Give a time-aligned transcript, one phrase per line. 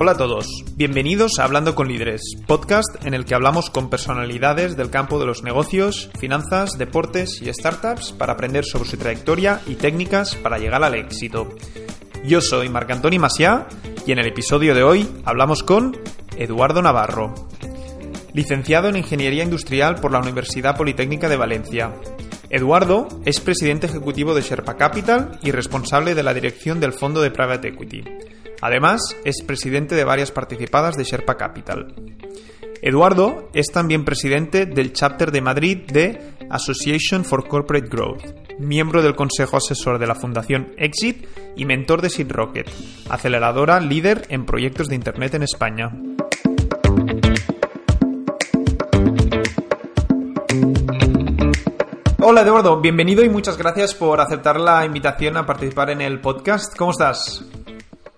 [0.00, 4.76] Hola a todos, bienvenidos a Hablando con Líderes, podcast en el que hablamos con personalidades
[4.76, 9.76] del campo de los negocios, finanzas, deportes y startups para aprender sobre su trayectoria y
[9.76, 11.48] técnicas para llegar al éxito.
[12.24, 13.66] Yo soy Marc-Antoni Maciá
[14.06, 15.96] y en el episodio de hoy hablamos con
[16.36, 17.34] Eduardo Navarro,
[18.34, 21.94] licenciado en Ingeniería Industrial por la Universidad Politécnica de Valencia.
[22.50, 27.30] Eduardo es presidente ejecutivo de Sherpa Capital y responsable de la dirección del fondo de
[27.30, 28.04] Private Equity.
[28.60, 31.94] Además, es presidente de varias participadas de Sherpa Capital.
[32.82, 39.14] Eduardo es también presidente del chapter de Madrid de Association for Corporate Growth, miembro del
[39.14, 41.26] consejo asesor de la Fundación Exit
[41.56, 42.68] y mentor de Seed Rocket,
[43.08, 45.92] aceleradora líder en proyectos de Internet en España.
[52.20, 56.76] Hola Eduardo, bienvenido y muchas gracias por aceptar la invitación a participar en el podcast.
[56.76, 57.44] ¿Cómo estás?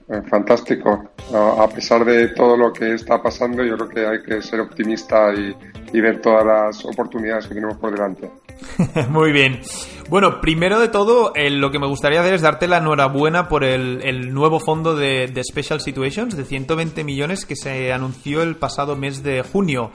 [0.08, 1.10] Eh, fantástico.
[1.32, 5.32] A pesar de todo lo que está pasando, yo creo que hay que ser optimista
[5.32, 5.54] y,
[6.00, 8.28] ver todas las oportunidades que tenemos por delante.
[9.08, 9.60] Muy bien.
[10.08, 14.32] Bueno, primero de todo, lo que me gustaría hacer es darte la enhorabuena por el,
[14.34, 19.22] nuevo fondo de, de, Special Situations de 120 millones que se anunció el pasado mes
[19.22, 19.92] de junio.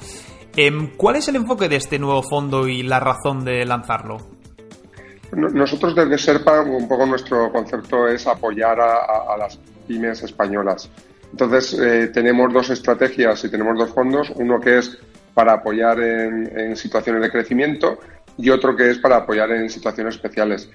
[0.57, 4.17] Em, ¿Cuál es el enfoque de este nuevo fondo y la razón de lanzarlo?
[5.33, 10.89] Nosotros desde SERPA, un poco nuestro concepto es apoyar a, las pymes españolas.
[11.31, 14.31] Entonces, eh, tenemos dos estrategias y tenemos dos fondos.
[14.35, 14.97] Uno que es
[15.33, 17.99] para apoyar en, situaciones de crecimiento
[18.37, 20.69] y otro que es para apoyar en situaciones especiales.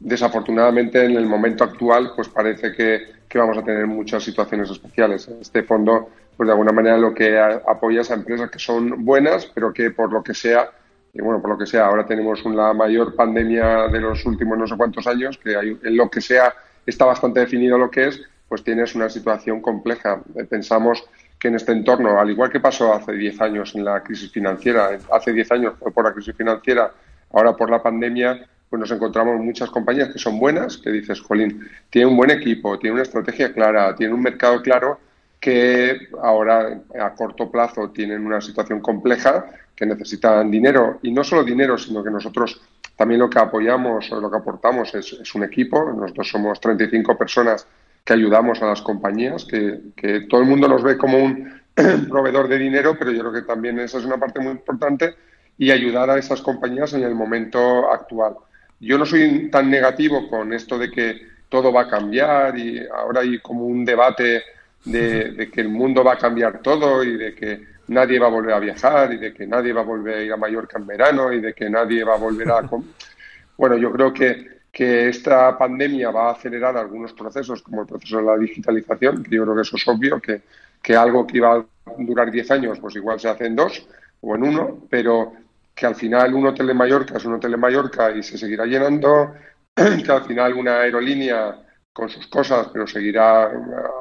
[0.00, 5.28] Desafortunadamente, en el momento actual, pues parece que, que vamos a tener muchas situaciones especiales.
[5.40, 9.72] Este fondo pues de alguna manera lo que apoyas a empresas que son buenas, pero
[9.72, 10.70] que por lo que sea,
[11.12, 14.66] y bueno, por lo que sea, ahora tenemos la mayor pandemia de los últimos no
[14.66, 16.52] sé cuántos años, que hay, en lo que sea
[16.86, 20.20] está bastante definido lo que es, pues tienes una situación compleja.
[20.50, 21.04] Pensamos
[21.38, 24.98] que en este entorno, al igual que pasó hace 10 años en la crisis financiera,
[25.10, 26.92] hace 10 años fue por la crisis financiera,
[27.34, 31.68] ahora por la pandemia, pues nos encontramos muchas compañías que son buenas, que dices, Jolín,
[31.90, 34.98] tiene un buen equipo, tiene una estrategia clara, tiene un mercado claro,
[35.40, 39.44] que ahora a corto plazo tienen una situación compleja,
[39.76, 42.60] que necesitan dinero, y no solo dinero, sino que nosotros
[42.96, 45.92] también lo que apoyamos o lo que aportamos es, un equipo.
[45.92, 47.66] Nosotros somos 35 personas
[48.04, 51.62] que ayudamos a las compañías, que, todo el mundo nos ve como un
[52.08, 55.14] proveedor de dinero, pero yo creo que también esa es una parte muy importante
[55.58, 58.34] y ayudar a esas compañías en el momento actual.
[58.80, 63.20] Yo no soy tan negativo con esto de que todo va a cambiar y ahora
[63.20, 64.42] hay como un debate
[64.84, 68.54] de, que el mundo va a cambiar todo y de que nadie va a volver
[68.54, 71.32] a viajar y de que nadie va a volver a ir a Mallorca en verano
[71.32, 72.68] y de que nadie va a volver a...
[73.56, 78.18] bueno, yo creo que, que esta pandemia va a acelerar algunos procesos, como el proceso
[78.18, 80.42] de la digitalización, que yo creo que eso es obvio, que,
[80.82, 81.64] que algo que iba a
[81.98, 83.86] durar 10 años, pues igual se hace en dos
[84.20, 85.34] o en uno, pero
[85.74, 88.64] que al final un hotel de Mallorca es un hotel de Mallorca y se seguirá
[88.64, 89.34] llenando,
[89.74, 91.56] que al final una aerolínea
[91.92, 93.50] con sus cosas, pero seguirá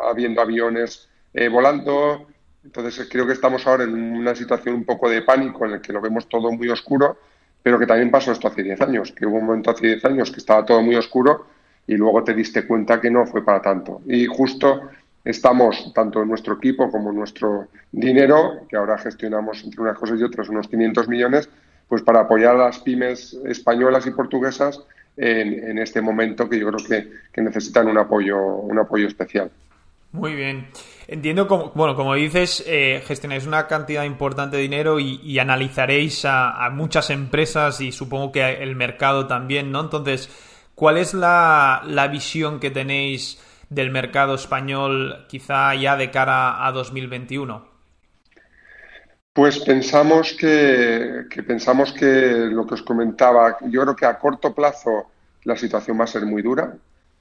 [0.10, 2.28] habiendo aviones eh, volando.
[2.64, 5.94] Entonces creo que estamos ahora en una situación un poco de pánico en el que
[5.94, 7.18] lo vemos todo muy oscuro,
[7.62, 10.32] pero que también pasó esto hace 10 años, que hubo un momento hace 10 años
[10.32, 11.48] que estaba todo muy oscuro
[11.86, 14.02] y luego te diste cuenta que no fue para tanto.
[14.06, 14.90] Y justo
[15.24, 20.20] estamos, tanto en nuestro equipo como en nuestro dinero, que ahora gestionamos entre unas cosas
[20.20, 21.50] y otras unos 500 millones,
[21.88, 24.82] pues para apoyar a las pymes españolas y portuguesas
[25.18, 29.52] en, este momento que yo creo que, necesitan un apoyo, un apoyo especial.
[30.12, 30.68] Muy bien.
[31.08, 36.70] Entiendo, como, bueno, como dices, eh, gestionáis una cantidad importante de dinero y, analizaréis a,
[36.72, 39.82] muchas empresas y supongo que el mercado también, ¿no?
[39.82, 40.30] Entonces,
[40.76, 46.72] ¿cuál es la, la visión que tenéis del mercado español quizá ya de cara a
[46.72, 47.73] 2021?
[49.34, 52.06] Pues pensamos que, pensamos que
[52.52, 55.08] lo que os comentaba, yo creo que a corto plazo
[55.46, 56.76] la situación va a ser muy dura.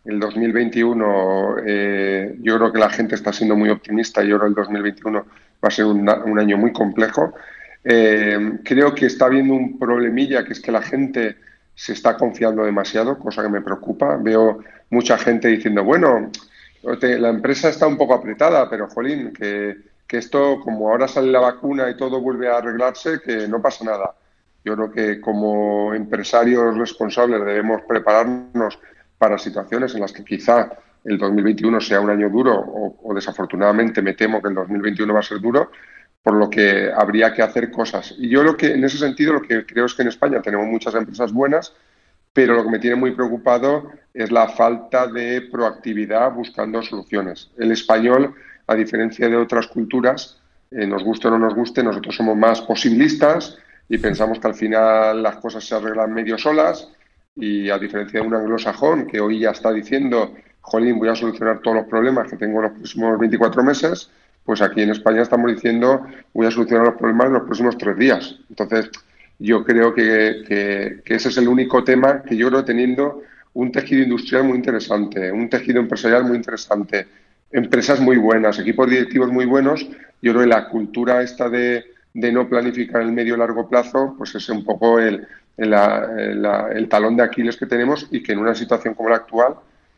[0.04, 4.52] El 2021, eh, yo creo que la gente está siendo muy optimista y ahora el
[4.54, 6.06] 2021 va a ser un,
[6.38, 7.32] año muy complejo.
[7.82, 11.36] Eh, creo que está habiendo un problemilla que es que la gente
[11.74, 14.18] se está confiando demasiado, cosa que me preocupa.
[14.18, 14.58] Veo
[14.90, 16.30] mucha gente diciendo, bueno,
[16.82, 21.40] la empresa está un poco apretada, pero jolín, que que esto, como ahora sale la
[21.40, 24.14] vacuna y todo vuelve a arreglarse, que no pasa nada.
[24.62, 28.78] Yo creo que como empresarios responsables debemos prepararnos
[29.16, 30.70] para situaciones en las que quizá
[31.02, 32.52] el 2021 sea un año duro
[33.02, 35.70] o, desafortunadamente me temo que el 2021 va a ser duro,
[36.22, 38.14] por lo que habría que hacer cosas.
[38.18, 40.66] Y yo lo que, en ese sentido, lo que creo es que en España tenemos
[40.66, 41.72] muchas empresas buenas,
[42.34, 47.50] pero lo que me tiene muy preocupado es la falta de proactividad buscando soluciones.
[47.56, 48.34] El español,
[48.66, 52.60] a diferencia de otras culturas, eh, nos guste o no nos guste, nosotros somos más
[52.62, 56.88] posibilistas y pensamos que al final las cosas se arreglan medio solas
[57.36, 61.60] y a diferencia de un anglosajón que hoy ya está diciendo, jolín, voy a solucionar
[61.60, 64.10] todos los problemas que tengo en los próximos 24 meses,
[64.44, 67.96] pues aquí en España estamos diciendo, voy a solucionar los problemas en los próximos tres
[67.96, 68.36] días.
[68.48, 68.90] Entonces,
[69.38, 73.22] yo creo que, ese es el único tema que yo creo teniendo
[73.54, 77.06] un tejido industrial muy interesante, un tejido empresarial muy interesante,
[77.52, 79.86] empresas muy buenas, equipos directivos muy buenos.
[80.20, 81.84] Yo creo que la cultura esta de,
[82.14, 85.26] no planificar el medio largo plazo, pues es un poco el,
[86.88, 89.54] talón de Aquiles que tenemos y que en una situación como la actual,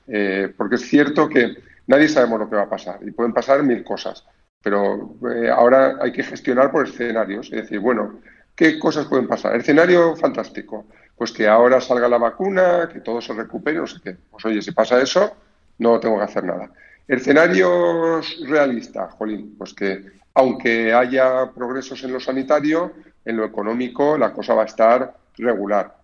[0.09, 1.57] eh, porque es cierto que
[1.87, 4.25] nadie sabemos lo que va a pasar y pueden pasar mil cosas,
[4.63, 8.21] pero eh, ahora hay que gestionar por escenarios, es decir, bueno,
[8.55, 9.57] ¿qué cosas pueden pasar?
[9.57, 10.87] Escenario fantástico,
[11.17, 14.17] pues que ahora salga la vacuna, que todo se recupere, no sé qué.
[14.31, 15.37] Pues oye, si pasa eso,
[15.79, 16.71] no tengo que hacer nada.
[17.07, 20.05] Escenario realista, Jolín, pues que
[20.35, 22.93] aunque haya progresos en lo sanitario,
[23.25, 25.97] en lo económico la cosa va a estar regular.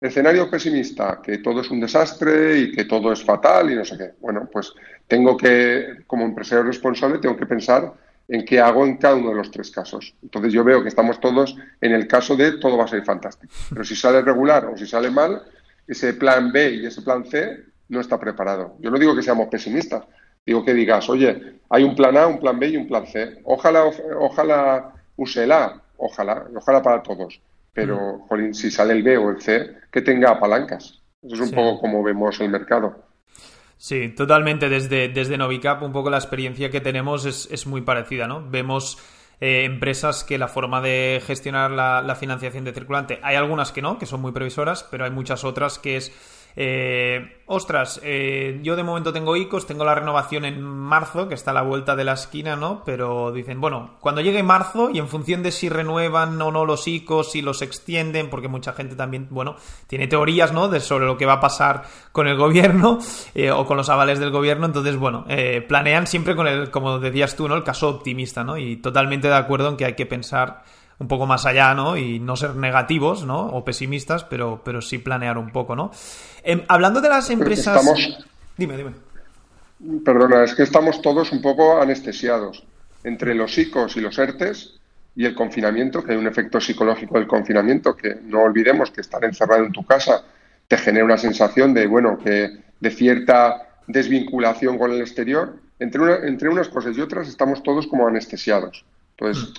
[0.00, 3.96] Escenario pesimista, que todo es un desastre y que todo es fatal y no sé
[3.96, 4.10] qué.
[4.20, 4.72] Bueno, pues
[5.06, 7.92] tengo que, como empresario responsable, tengo que pensar
[8.28, 10.14] en qué hago en cada uno de los tres casos.
[10.22, 13.52] Entonces yo veo que estamos todos en el caso de todo va a ser fantástico.
[13.70, 15.42] Pero si sale regular o si sale mal,
[15.86, 18.76] ese plan B y ese plan C no está preparado.
[18.80, 20.04] Yo no digo que seamos pesimistas,
[20.46, 23.40] digo que digas, oye, hay un plan A, un plan B y un plan C.
[23.44, 23.84] Ojalá,
[24.18, 27.40] ojalá use el A, ojalá, ojalá para todos
[27.76, 31.02] pero, jolín, si sale el B o el C, que tenga palancas.
[31.22, 33.04] Eso es un poco como vemos el mercado.
[33.76, 34.70] Sí, totalmente.
[34.70, 38.48] Desde, desde Novicap, un poco la experiencia que tenemos es, muy parecida, ¿no?
[38.48, 38.98] Vemos
[39.42, 43.82] eh, empresas que la forma de gestionar la, la, financiación de circulante, hay algunas que
[43.82, 46.12] no, que son muy previsoras, pero hay muchas otras que es
[46.58, 51.50] eh, ostras, eh, yo de momento tengo ICOs, tengo la renovación en marzo, que está
[51.50, 52.82] a la vuelta de la esquina, ¿no?
[52.84, 56.88] Pero dicen, bueno, cuando llegue marzo y en función de si renuevan o no los
[56.88, 59.56] ICOs, si los extienden, porque mucha gente también, bueno,
[59.86, 60.68] tiene teorías, ¿no?
[60.68, 63.00] De sobre lo que va a pasar con el gobierno
[63.34, 66.98] eh, o con los avales del gobierno, entonces, bueno, eh, planean siempre con el, como
[66.98, 67.54] decías tú, ¿no?
[67.54, 68.56] El caso optimista, ¿no?
[68.56, 70.62] Y totalmente de acuerdo en que hay que pensar
[70.98, 71.96] un poco más allá, ¿no?
[71.96, 73.40] Y no ser negativos, ¿no?
[73.40, 75.90] O pesimistas, pero, pero sí planear un poco, ¿no?
[76.42, 77.82] Em, hablando de las empresas...
[78.56, 78.92] Dime, dime.
[80.04, 82.64] Perdona, es que estamos todos un poco anestesiados
[83.04, 84.74] entre los ICOs y los ERTES
[85.14, 89.22] y el confinamiento, que hay un efecto psicológico del confinamiento, que no olvidemos que estar
[89.24, 90.24] encerrado en tu casa
[90.68, 95.56] te genera una sensación de, bueno, que de cierta desvinculación con el exterior.
[95.78, 98.84] Entre, entre unas cosas y otras estamos todos como anestesiados.
[99.16, 99.54] Entonces, mm.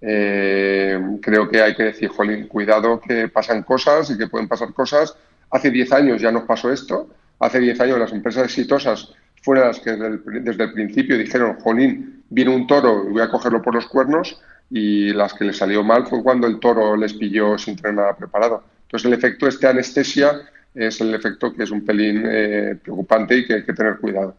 [0.00, 4.72] Eh, creo que hay que decir, jolín, cuidado que pasan cosas y que pueden pasar
[4.72, 5.16] cosas.
[5.50, 7.08] Hace 10 años ya nos pasó esto.
[7.38, 9.12] Hace 10 años las empresas exitosas
[9.42, 13.62] fueron las que desde el, principio dijeron, jolín, viene un toro y voy a cogerlo
[13.62, 14.40] por los cuernos.
[14.70, 18.16] Y las que les salió mal fue cuando el toro les pilló sin tener nada
[18.16, 18.64] preparado.
[18.82, 20.42] Entonces el efecto este anestesia
[20.74, 24.34] es el efecto que es un pelín eh, preocupante y que hay que tener cuidado.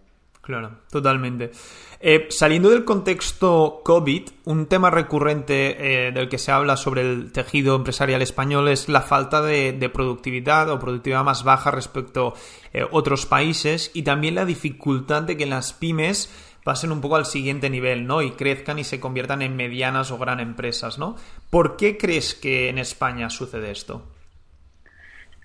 [0.47, 1.51] Claro, totalmente.
[1.99, 7.33] Eh, saliendo del contexto COVID, un tema recurrente eh, del que se habla sobre el
[7.33, 12.87] tejido empresarial español es la falta de, productividad o productividad más baja respecto a eh,
[12.89, 16.33] otros países y también la dificultad de que las pymes
[16.63, 18.21] pasen un poco al siguiente nivel, ¿no?
[18.21, 21.17] Y crezcan y se conviertan en medianas o gran empresas, ¿no?
[21.49, 24.01] ¿Por qué crees que en España sucede esto?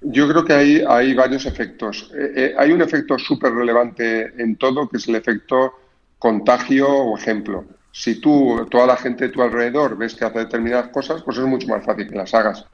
[0.04, 2.11] Yo creo que hay, hay varios efectos.
[2.14, 5.75] Eh, eh, hay un efecto súper relevante en todo, que es el efecto
[6.18, 7.64] contagio o ejemplo.
[7.92, 11.44] Si tú, toda la gente de tu alrededor, ves que hace determinadas cosas, pues es
[11.44, 12.64] mucho más fácil que las hagas.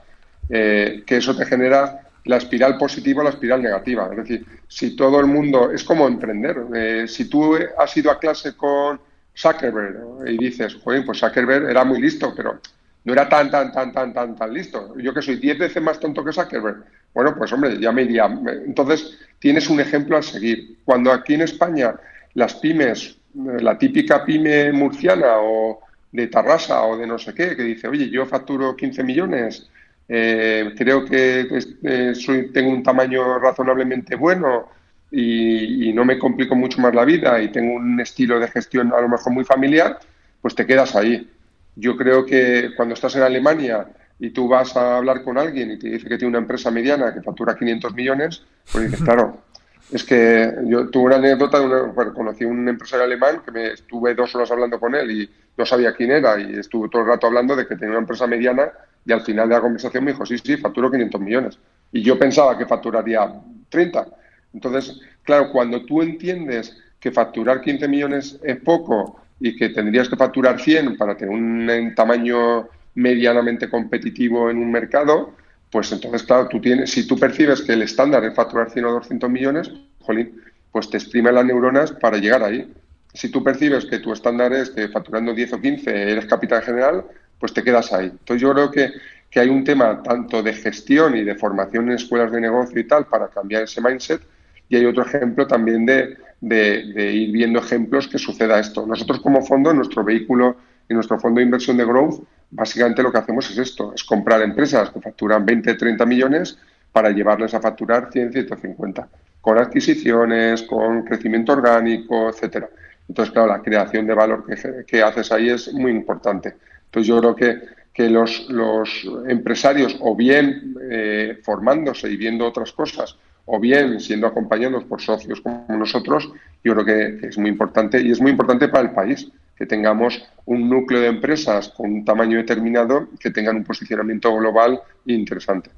[0.49, 4.08] Eh, que eso te genera la espiral positiva o la espiral negativa.
[4.11, 7.08] Es decir, si todo el mundo, es como emprender.
[7.08, 9.00] si tú has ido a clase con
[9.37, 12.61] Zuckerberg y dices, joder, pues Zuckerberg era muy listo, pero
[13.04, 14.94] no era tan, tan, tan, tan, tan, tan listo.
[14.99, 16.85] Yo que soy diez veces más tonto que Zuckerberg.
[17.19, 18.27] Bueno, pues hombre, ya me iría.
[18.65, 20.77] Entonces, tienes un ejemplo a seguir.
[20.85, 21.97] Cuando aquí en España
[22.35, 25.81] las pymes, eh, la típica pyme murciana o
[26.13, 29.69] de Tarrasa o de no sé qué, que dice, oye, yo facturo 15 millones,
[30.09, 31.49] eh, creo que
[31.83, 34.69] eh, soy, tengo un tamaño razonablemente bueno
[35.11, 38.93] y, y, no me complico mucho más la vida y tengo un estilo de gestión
[38.95, 39.99] a lo mejor muy familiar,
[40.41, 41.29] pues te quedas ahí.
[41.75, 45.79] Yo creo que cuando estás en Alemania y tú vas a hablar con alguien y
[45.79, 49.43] te dice que tiene una empresa mediana que factura 500 millones, pues dices, claro,
[49.91, 53.73] Es que yo tuve una anécdota, de una, conocí a un empresario alemán que me
[53.73, 57.09] estuve dos horas hablando con él y no sabía quién era y estuve todo el
[57.09, 58.71] rato hablando de que tenía una empresa mediana
[59.07, 61.59] y al final de la conversación me dijo, sí, sí, facturo 500 millones.
[61.93, 63.33] Y yo pensaba que facturaría
[63.71, 64.07] 30.
[64.53, 70.17] Entonces, claro, cuando tú entiendes que facturar 15 millones es poco y que tendrías que
[70.17, 75.35] facturar 100 para tener un tamaño medianamente competitivo en un mercado,
[75.71, 78.93] pues entonces, claro, tú tienes, si tú percibes que el estándar es facturar 100 o
[78.93, 80.40] 200 millones, jolín,
[80.73, 82.73] pues te exprime las neuronas para llegar ahí.
[83.14, 87.05] Si tú percibes que tu estándar es que facturando 10 o 15 eres capital general,
[87.38, 88.07] pues te quedas ahí.
[88.07, 88.93] Entonces yo creo que,
[89.31, 92.85] que hay un tema tanto de gestión y de formación en escuelas de negocio y
[92.85, 94.21] tal para cambiar ese mindset
[94.69, 98.87] y hay otro ejemplo también de, de, ir viendo ejemplos que suceda esto.
[98.87, 100.57] Nosotros como fondo, nuestro vehículo
[100.88, 104.40] y nuestro fondo de inversión de growth, básicamente lo que hacemos es esto, es comprar
[104.42, 106.59] empresas que facturan 20, 30 millones
[106.92, 109.09] para llevarles a facturar 100, 150,
[109.40, 112.71] con adquisiciones, con crecimiento orgánico, etcétera.
[113.07, 116.57] Entonces, claro, la creación de valor que, que haces ahí es muy importante.
[116.87, 117.61] Entonces, yo creo que,
[117.92, 124.26] que los, los empresarios, o bien eh, formándose y viendo otras cosas, o bien siendo
[124.26, 126.30] acompañados por socios como nosotros,
[126.62, 129.67] yo creo que, que es muy importante y es muy importante para el país que
[129.67, 135.71] tengamos un núcleo de empresas con un tamaño determinado que tengan un posicionamiento global interesante.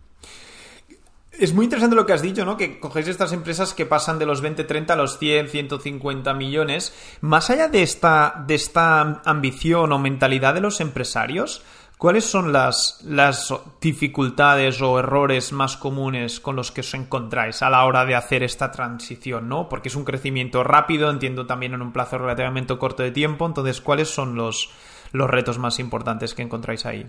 [1.32, 2.58] Es muy interesante lo que has dicho, ¿no?
[2.58, 6.92] Que cogéis estas empresas que pasan de los 20, 30 a los 100, 150 millones.
[7.22, 11.64] Más allá de esta, de esta ambición o mentalidad de los empresarios,
[12.00, 17.68] ¿Cuáles son las, las dificultades o errores más comunes con los que os encontráis a
[17.68, 19.50] la hora de hacer esta transición?
[19.50, 19.68] ¿no?
[19.68, 23.44] Porque es un crecimiento rápido, entiendo también en un plazo relativamente corto de tiempo.
[23.44, 24.70] Entonces, ¿cuáles son los,
[25.12, 27.06] los retos más importantes que encontráis ahí?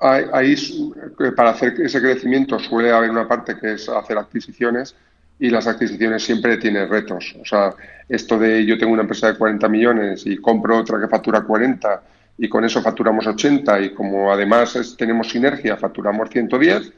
[0.00, 0.56] Ahí,
[1.36, 4.96] para hacer ese crecimiento suele haber una parte que es hacer adquisiciones
[5.38, 7.36] y las adquisiciones siempre tienen retos.
[7.38, 7.74] O sea,
[8.08, 12.02] esto de yo tengo una empresa de 40 millones y compro otra que factura 40
[12.42, 16.92] y con eso facturamos 80 y como además tenemos sinergia, facturamos 110,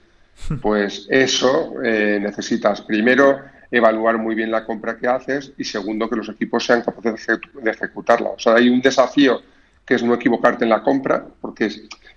[0.63, 6.17] pues eso eh, necesitas primero evaluar muy bien la compra que haces y segundo que
[6.17, 7.27] los equipos sean capaces
[7.63, 8.31] de ejecutarla.
[8.31, 9.43] O sea, hay un desafío
[9.85, 11.69] que es no equivocarte en la compra, porque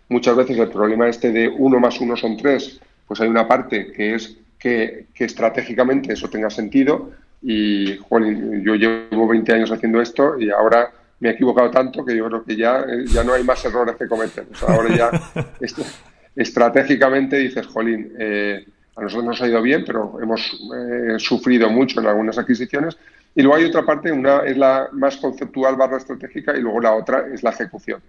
[0.08, 3.92] muchas veces el problema este de uno más uno son tres, pues hay una parte
[3.92, 10.40] que es que, que estratégicamente eso tenga sentido y yo llevo 20 años haciendo esto
[10.40, 13.44] y ahora me he equivocado tanto que yo creo que ya, eh, ya no hay
[13.44, 14.46] más errores que cometer.
[14.68, 15.12] ahora ya
[16.36, 22.00] estratégicamente dices, jolín, eh, a nosotros nos ha ido bien, pero hemos eh, sufrido mucho
[22.00, 22.98] en algunas adquisiciones.
[23.36, 26.94] Y luego hay otra parte, una es la más conceptual barra estratégica y luego la
[26.94, 28.02] otra es la ejecución.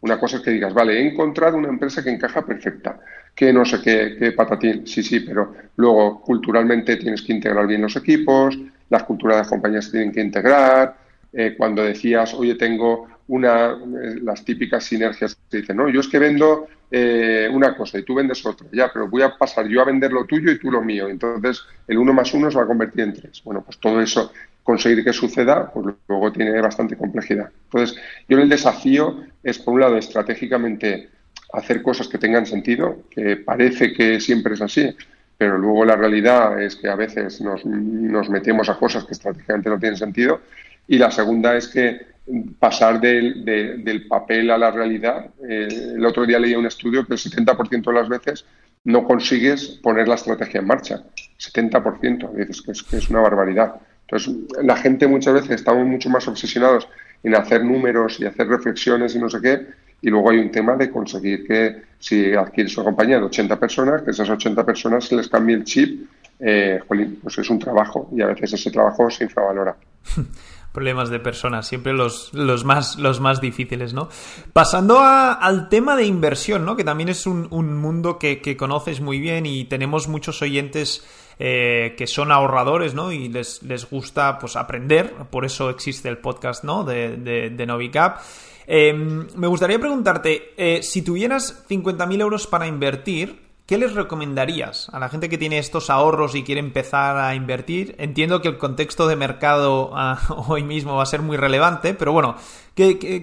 [0.00, 2.98] Una cosa es que digas, vale, he encontrado una empresa que encaja perfecta,
[3.36, 7.82] que no sé qué, qué patatín, sí, sí, pero luego culturalmente tienes que integrar bien
[7.82, 8.58] los equipos,
[8.90, 10.96] las culturas de las compañías se tienen que integrar,
[11.32, 16.08] eh, cuando decías, oye, tengo una, eh, las típicas sinergias que dicen, no, yo es
[16.08, 19.80] que vendo eh, una cosa y tú vendes otra, ya, pero voy a pasar yo
[19.80, 21.08] a vender lo tuyo y tú lo mío.
[21.08, 23.42] Entonces, el uno más uno se va a convertir en tres.
[23.44, 27.50] Bueno, pues todo eso, conseguir que suceda, pues luego tiene bastante complejidad.
[27.64, 27.98] Entonces,
[28.28, 31.08] yo el desafío es, por un lado, estratégicamente
[31.54, 34.94] hacer cosas que tengan sentido, que parece que siempre es así,
[35.38, 39.70] pero luego la realidad es que a veces nos, nos metemos a cosas que estratégicamente
[39.70, 40.40] no tienen sentido
[40.88, 42.12] y la segunda es que
[42.58, 45.30] pasar del, papel a la realidad.
[45.48, 48.44] Eh, el otro día leí un estudio que el 70% de las veces
[48.84, 51.02] no consigues poner la estrategia en marcha.
[51.38, 53.74] 70%, dices que es, una barbaridad.
[54.02, 56.88] Entonces, la gente muchas veces estamos mucho más obsesionados
[57.22, 59.66] en hacer números y hacer reflexiones y no sé qué,
[60.00, 64.02] y luego hay un tema de conseguir que si adquieres una compañía de 80 personas,
[64.02, 66.08] que esas 80 personas se les cambie el chip,
[66.40, 69.76] eh, pues es un trabajo y a veces ese trabajo se infravalora.
[70.72, 74.08] problemas de personas, siempre los, los, más, los más difíciles, ¿no?
[74.52, 76.76] Pasando al tema de inversión, ¿no?
[76.76, 81.06] Que también es un, mundo que, conoces muy bien y tenemos muchos oyentes
[81.38, 83.12] eh, que son ahorradores, ¿no?
[83.12, 86.84] Y les, les, gusta, pues, aprender, por eso existe el podcast, ¿no?
[86.84, 88.20] De, de, de Novicap.
[88.66, 94.98] Em, me gustaría preguntarte, eh, si tuvieras 50.000 euros para invertir, ¿Qué les recomendarías a
[94.98, 97.94] la gente que tiene estos ahorros y quiere empezar a invertir?
[97.98, 102.12] Entiendo que el contexto de mercado ah, hoy mismo va a ser muy relevante, pero
[102.12, 102.36] bueno,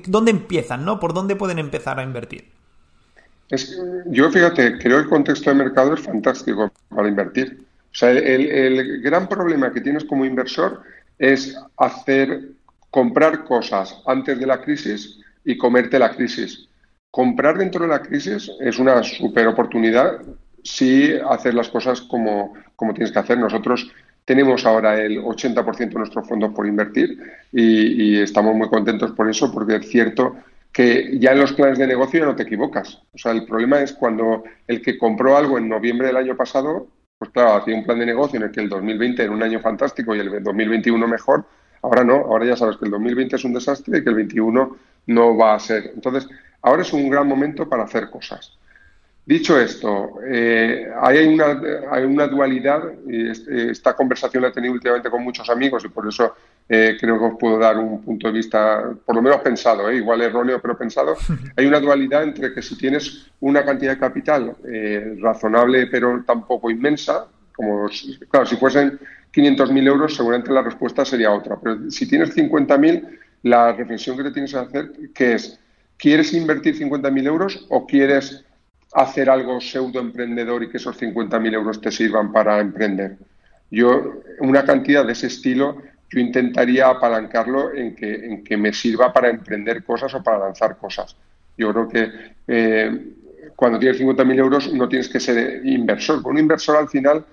[0.07, 0.85] dónde empiezan?
[0.85, 0.99] ¿no?
[0.99, 2.45] ¿Por dónde pueden empezar a invertir?
[3.49, 7.65] Es, yo fíjate, creo que el contexto de mercado es fantástico para invertir.
[7.91, 10.83] O sea, el, el gran problema que tienes como inversor
[11.17, 12.51] es hacer,
[12.89, 16.68] comprar cosas antes de la crisis y comerte la crisis.
[17.11, 20.21] Comprar dentro de la crisis es una super oportunidad
[20.63, 23.37] si hacer las cosas como, como tienes que hacer.
[23.37, 23.91] Nosotros
[24.25, 27.17] tenemos ahora el 80% de nuestros fondos por invertir
[27.51, 30.35] y, y, estamos muy contentos por eso porque es cierto
[30.71, 33.01] que ya en los planes de negocio ya no te equivocas.
[33.13, 36.87] O sea, el problema es cuando el que compró algo en noviembre del año pasado,
[37.17, 39.59] pues claro, hacía un plan de negocio en el que el 2020 era un año
[39.59, 41.45] fantástico y el 2021 mejor.
[41.81, 44.77] Ahora no, ahora ya sabes que el 2020 es un desastre y que el 21
[45.07, 45.91] no va a ser.
[45.95, 46.29] Entonces,
[46.61, 48.57] ahora es un gran momento para hacer cosas.
[49.29, 51.61] Dicho esto, eh, hay, una,
[51.91, 56.07] hay una dualidad, y esta conversación la he tenido últimamente con muchos amigos y por
[56.07, 56.33] eso
[56.67, 59.97] eh, creo que os puedo dar un punto de vista, por lo menos pensado, eh,
[59.97, 61.15] igual erróneo, pero pensado.
[61.55, 64.55] Hay una dualidad entre que si tienes una cantidad de capital
[65.21, 67.87] razonable pero tampoco inmensa, como,
[68.31, 68.99] claro, si fuesen
[69.31, 71.57] 500.000 euros, seguramente la respuesta sería otra.
[71.61, 75.59] Pero si tienes 50.000, la reflexión que te tienes que hacer, que es,
[75.99, 78.43] ¿quieres invertir 50.000 euros o quieres
[78.93, 83.17] hacer algo pseudo emprendedor y que esos 50.000 euros te sirvan para emprender.
[83.69, 85.77] Yo, una cantidad de ese estilo,
[86.09, 90.77] yo intentaría apalancarlo en que, en que me sirva para emprender cosas o para lanzar
[90.77, 91.15] cosas.
[91.55, 92.11] Yo creo que
[92.47, 93.13] eh,
[93.55, 96.25] cuando tienes 50.000 euros no tienes que ser inversor.
[96.25, 97.23] Un inversor al final,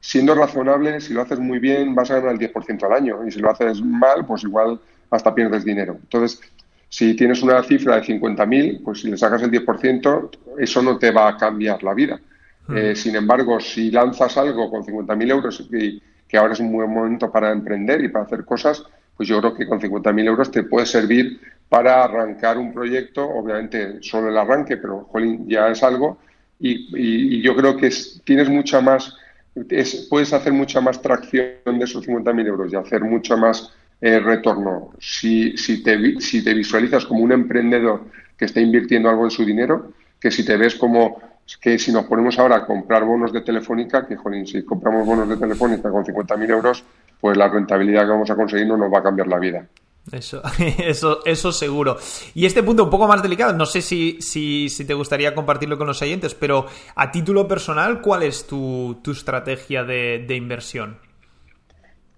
[0.00, 3.26] siendo razonable, si lo haces muy bien, vas a ganar el 10% al año.
[3.26, 4.78] Y si lo haces mal, pues igual
[5.10, 5.96] hasta pierdes dinero.
[6.02, 6.40] Entonces,
[6.88, 11.10] si tienes una cifra de 50.000, pues si le sacas el 10%, eso no te
[11.10, 12.20] va a cambiar la vida.
[12.66, 12.76] Hmm.
[12.76, 16.90] Eh, sin embargo, si lanzas algo con 50.000 euros y que ahora es un buen
[16.90, 18.84] momento para emprender y para hacer cosas,
[19.16, 24.02] pues yo creo que con 50.000 euros te puede servir para arrancar un proyecto, obviamente
[24.02, 25.08] solo el arranque, pero
[25.46, 26.18] ya es algo,
[26.58, 27.90] y, yo creo que
[28.24, 29.14] tienes mucha más,
[30.08, 34.90] puedes hacer mucha más tracción de esos 50.000 euros y hacer mucha más eh, retorno.
[34.98, 38.04] Si, si, te, si te visualizas como un emprendedor
[38.36, 41.20] que está invirtiendo algo en su dinero, que si te ves como
[41.60, 45.28] que si nos ponemos ahora a comprar bonos de Telefónica, que jolín, si compramos bonos
[45.28, 46.84] de Telefónica con 50.000 euros,
[47.20, 49.66] pues la rentabilidad que vamos a conseguir no nos va a cambiar la vida.
[50.10, 50.42] Eso,
[50.78, 51.98] eso, eso seguro.
[52.34, 55.78] Y este punto un poco más delicado, no sé si, si, si, te gustaría compartirlo
[55.78, 60.98] con los oyentes, pero a título personal, ¿cuál es tu, tu estrategia de, de inversión?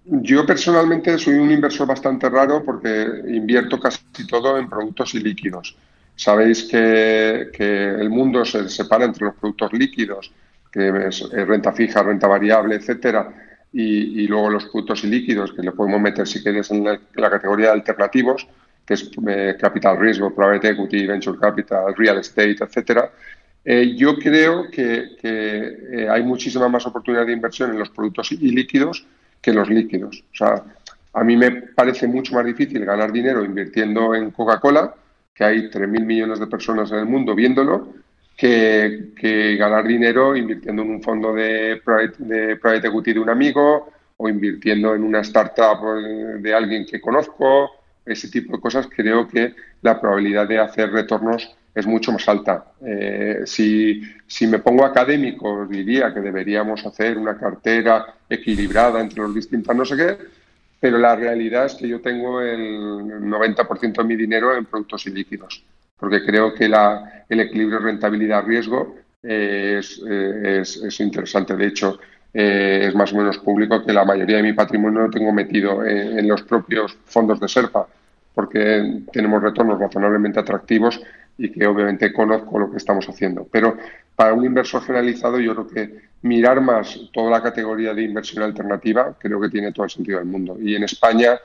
[0.05, 5.75] Yo personalmente soy un inversor bastante raro porque invierto casi todo en productos y líquidos.
[6.15, 10.31] Sabéis que, el mundo se separa entre los productos líquidos,
[10.71, 13.29] que es renta fija, renta variable, etcétera,
[13.71, 17.67] y, luego los productos y líquidos, que le podemos meter si quieres en la, categoría
[17.67, 18.47] de alternativos,
[18.85, 23.11] que es eh, capital riesgo, private equity, venture capital, real estate, etcétera.
[23.63, 28.51] Eh, yo creo que, eh, hay muchísima más oportunidad de inversión en los productos y
[28.51, 29.05] líquidos
[29.41, 30.23] que los líquidos.
[30.33, 30.63] O sea,
[31.13, 34.93] a mí me parece mucho más difícil ganar dinero invirtiendo en Coca-Cola,
[35.33, 37.93] que hay 3.000 millones de personas en el mundo viéndolo,
[38.35, 41.81] que, ganar dinero invirtiendo en un fondo de
[42.19, 45.81] de private equity de un amigo o invirtiendo en una startup
[46.39, 47.71] de alguien que conozco.
[48.05, 52.65] Ese tipo de cosas creo que la probabilidad de hacer retornos es mucho más alta.
[52.85, 59.33] Eh, si, si, me pongo académico, diría que deberíamos hacer una cartera equilibrada entre los
[59.33, 60.17] distintos no sé qué,
[60.79, 65.63] pero la realidad es que yo tengo el 90% de mi dinero en productos ilíquidos,
[65.97, 71.55] porque creo que la, el equilibrio rentabilidad-riesgo es, es, es, interesante.
[71.57, 71.99] De hecho,
[72.33, 75.83] eh, es más o menos público que la mayoría de mi patrimonio lo tengo metido
[75.85, 77.87] en los propios fondos de SERPA,
[78.33, 81.01] porque tenemos retornos razonablemente atractivos
[81.39, 83.47] y que obviamente conozco lo que estamos haciendo.
[83.49, 83.77] Pero
[84.15, 89.15] para un inversor generalizado yo creo que mirar más toda la categoría de inversión alternativa
[89.17, 90.57] creo que tiene todo el sentido del mundo.
[90.59, 91.39] Y en España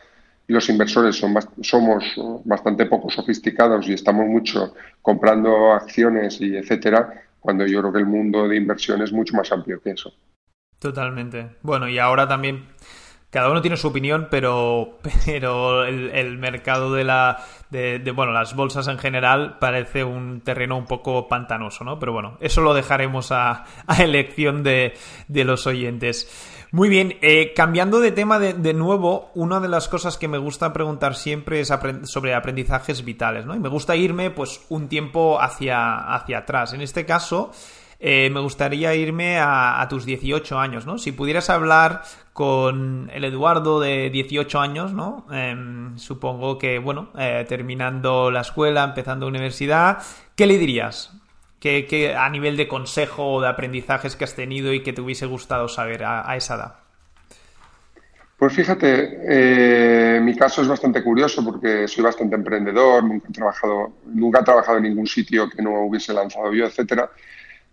[0.49, 2.05] los inversores son, somos
[2.45, 8.07] bastante poco sofisticados y estamos mucho comprando acciones y etcétera, cuando yo creo que el
[8.07, 10.13] mundo de inversión es mucho más amplio que eso.
[10.79, 11.57] Totalmente.
[11.63, 12.67] Bueno, y ahora también
[13.35, 17.45] cada uno tiene su opinión, pero, pero el, mercado de la.
[17.69, 21.99] De, bueno, las bolsas en general parece un terreno un poco pantanoso, ¿no?
[21.99, 23.65] Pero bueno, eso lo dejaremos a,
[23.99, 24.95] elección de,
[25.27, 26.31] los oyentes.
[26.71, 30.73] Muy bien, eh, cambiando de tema de, nuevo, una de las cosas que me gusta
[30.73, 31.73] preguntar siempre es
[32.05, 33.57] sobre aprendizajes vitales, ¿no?
[33.57, 36.73] Y me gusta irme, pues, un tiempo hacia, hacia atrás.
[36.73, 37.51] En este caso.
[38.07, 40.99] Eh, me gustaría irme a, tus 18 años, ¿no?
[40.99, 42.03] Si pudieras hablar
[42.35, 45.25] con el Eduardo de 18 años, ¿no?
[45.33, 50.03] Em, supongo que, bueno, eh, terminando la escuela, empezando universidad,
[50.37, 51.15] ¿qué le dirías?
[51.59, 55.25] ¿Qué, a nivel de consejo o de aprendizajes que has tenido y que te hubiese
[55.25, 56.75] gustado saber a, esa edad?
[58.37, 63.95] Pues fíjate, eh, mi caso es bastante curioso porque soy bastante emprendedor, nunca he trabajado,
[64.05, 67.09] nunca he trabajado en ningún sitio que no hubiese lanzado yo, etcétera.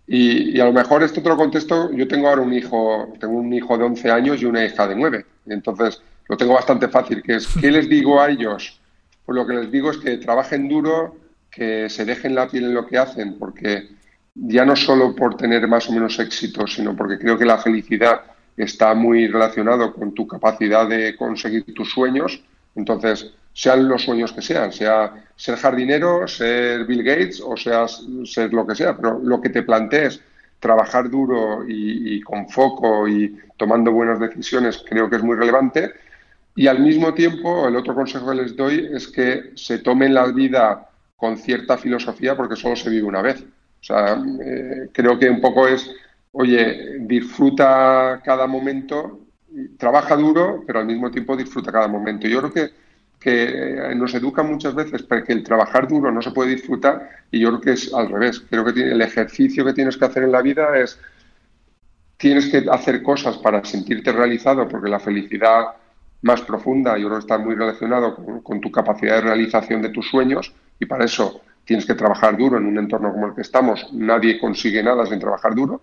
[0.07, 3.77] Y, a lo mejor este otro contexto, yo tengo ahora un hijo, tengo un hijo
[3.77, 5.25] de 11 años y una hija de 9.
[5.47, 8.79] Entonces, lo tengo bastante fácil, que es, ¿qué les digo a ellos?
[9.25, 11.15] Pues lo que les digo es que trabajen duro,
[11.49, 13.89] que se dejen la piel en lo que hacen, porque
[14.33, 18.21] ya no solo por tener más o menos éxito, sino porque creo que la felicidad
[18.57, 22.41] está muy relacionado con tu capacidad de conseguir tus sueños.
[22.75, 28.53] Entonces, sean los sueños que sean, sea ser jardinero, ser Bill Gates o seas ser
[28.53, 30.21] lo que sea, pero lo que te plantees,
[30.59, 35.93] trabajar duro y, con foco y tomando buenas decisiones, creo que es muy relevante.
[36.55, 40.27] Y al mismo tiempo, el otro consejo que les doy es que se tomen la
[40.27, 43.41] vida con cierta filosofía porque solo se vive una vez.
[43.41, 45.89] O sea, eh, creo que un poco es,
[46.33, 49.21] oye, disfruta cada momento,
[49.79, 52.27] trabaja duro, pero al mismo tiempo disfruta cada momento.
[52.27, 52.90] Yo creo que
[53.21, 57.07] que eh, nos educa muchas veces para que el trabajar duro no se puede disfrutar
[57.29, 58.43] y yo creo que es al revés.
[58.49, 60.99] Creo que el ejercicio que tienes que hacer en la vida es,
[62.17, 65.67] tienes que hacer cosas para sentirte realizado porque la felicidad
[66.23, 70.09] más profunda yo creo que está muy relacionado con, tu capacidad de realización de tus
[70.09, 73.87] sueños y para eso tienes que trabajar duro en un entorno como el que estamos.
[73.93, 75.81] Nadie consigue nada sin trabajar duro.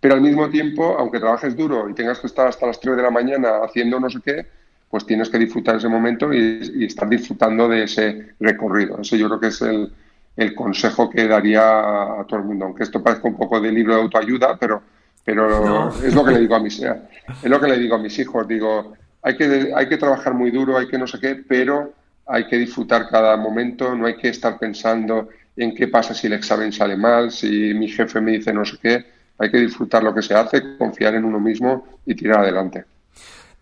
[0.00, 3.02] Pero al mismo tiempo, aunque trabajes duro y tengas que estar hasta las 3 de
[3.02, 4.46] la mañana haciendo no sé qué,
[4.94, 9.00] pues tienes que disfrutar ese momento y, estar disfrutando de ese recorrido.
[9.00, 13.02] Ese yo creo que es el, consejo que daría a, todo el mundo, aunque esto
[13.02, 14.80] parezca un poco de libro de autoayuda, pero,
[15.24, 18.16] pero es lo que le digo a mis es lo que le digo a mis
[18.20, 18.46] hijos.
[18.46, 21.92] Digo, hay que, hay que trabajar muy duro, hay que no sé qué, pero
[22.28, 26.34] hay que disfrutar cada momento, no hay que estar pensando en qué pasa si el
[26.34, 29.04] examen sale mal, si mi jefe me dice no sé qué,
[29.38, 32.93] hay que disfrutar lo que se hace, confiar en uno mismo y tirar adelante.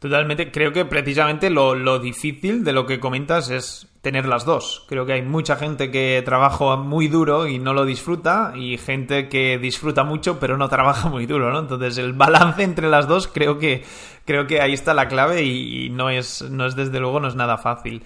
[0.03, 0.51] Totalmente.
[0.51, 4.85] Creo que precisamente lo, difícil de lo que comentas es tener las dos.
[4.89, 9.29] Creo que hay mucha gente que trabaja muy duro y no lo disfruta y gente
[9.29, 11.61] que disfruta mucho pero no trabaja muy duro, ¿no?
[11.61, 13.85] Entonces el balance entre las dos creo que,
[14.25, 17.37] creo que ahí está la clave y, no, es, no es desde luego no es
[17.37, 18.03] nada fácil.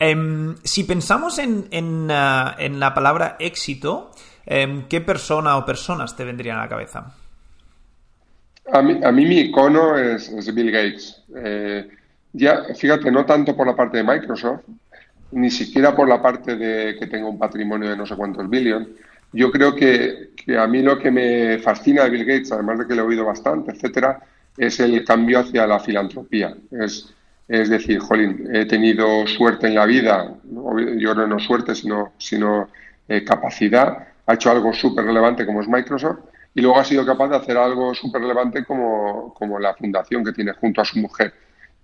[0.00, 4.10] Em, si pensamos en, en, ah, en, la palabra éxito,
[4.46, 7.14] em, ¿qué persona o personas te vendrían a la cabeza?
[8.72, 11.22] A mí, a mí mi icono es, Bill Gates.
[11.36, 11.88] Eh,
[12.32, 14.62] ya, fíjate, no tanto por la parte de Microsoft,
[15.32, 18.88] ni siquiera por la parte de que tenga un patrimonio de no sé cuántos billones.
[19.32, 22.94] Yo creo que, a mí lo que me fascina de Bill Gates, además de que
[22.94, 24.20] lo he oído bastante, etcétera,
[24.56, 26.56] es el cambio hacia la filantropía.
[26.70, 27.14] Es,
[27.48, 32.68] es decir, jolín, he tenido suerte en la vida, yo no, no suerte, sino, sino
[33.08, 36.18] eh, capacidad, ha hecho algo súper relevante como es Microsoft
[36.56, 40.32] y luego ha sido capaz de hacer algo súper relevante como, como, la fundación que
[40.32, 41.34] tiene junto a su mujer.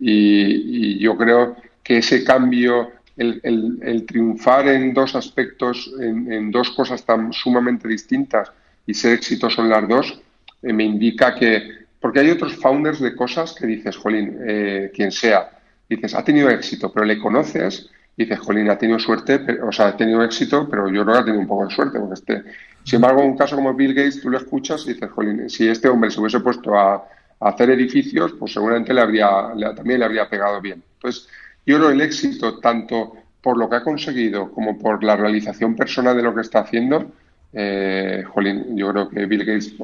[0.01, 3.39] Y, yo creo que ese cambio, el,
[3.83, 8.51] el, triunfar en dos aspectos, en, dos cosas tan sumamente distintas
[8.87, 10.23] y ser exitoso en las dos,
[10.63, 15.13] eh, me indica que, porque hay otros founders de cosas que dices, Jolín, eh, quien
[15.13, 15.51] sea,
[15.87, 19.97] dices, ha tenido éxito, pero le conoces dices, Jolín, ha tenido suerte, o sea, ha
[19.97, 22.45] tenido éxito, pero yo creo que ha tenido un poco de suerte, porque este,
[22.85, 25.89] sin embargo, un caso como Bill Gates, tú lo escuchas y dices, jolín, si este
[25.89, 27.05] hombre se hubiese puesto a,
[27.41, 29.29] hacer edificios, pues seguramente le habría,
[29.75, 30.81] también le habría pegado bien.
[30.95, 31.29] Entonces,
[31.67, 36.17] yo creo el éxito, tanto por lo que ha conseguido como por la realización personal
[36.17, 37.11] de lo que está haciendo,
[37.53, 39.75] eh, jolín, yo creo que Bill Gates,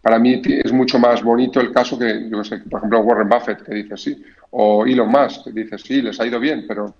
[0.00, 3.62] para mí es mucho más bonito el caso que, yo sé, por ejemplo, Warren Buffett,
[3.62, 6.94] que dice sí, o Elon Musk, que dice sí, les ha ido bien, pero,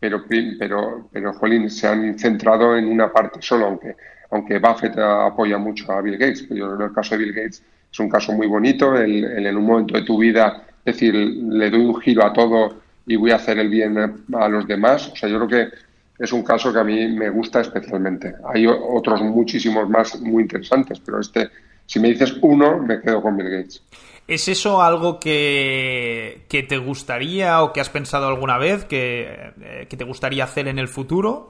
[0.00, 0.24] pero,
[0.58, 3.94] pero, pero, jolín, se han centrado en una parte solo, aunque
[4.30, 6.44] aunque Buffett apoya mucho a Bill Gates.
[6.48, 9.66] Pero creo el caso de Bill Gates es un caso muy bonito, el, en un
[9.66, 13.58] momento de tu vida, decir, le doy un giro a todo y voy a hacer
[13.58, 15.08] el bien a los demás.
[15.08, 15.76] O sea, yo creo que
[16.22, 18.34] es un caso que a mí me gusta especialmente.
[18.52, 21.50] Hay otros muchísimos más muy interesantes, pero este,
[21.86, 23.82] si me dices uno, me quedo con Bill Gates.
[24.30, 29.86] ¿Es eso algo que, que te gustaría o que has pensado alguna vez que, eh,
[29.90, 31.48] que te gustaría hacer en el futuro?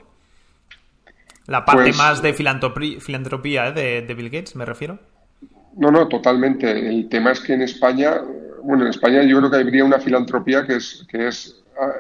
[1.47, 4.01] La parte pues, más de filantropía, ¿eh?
[4.01, 4.99] de, Bill Gates, me refiero.
[5.77, 6.71] No, no, totalmente.
[6.71, 8.23] El tema es que en España,
[8.63, 11.93] bueno, en España yo creo que habría una filantropía que es, que es ah,